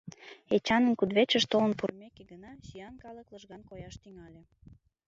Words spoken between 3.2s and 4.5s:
лыжган кояш тӱҥале.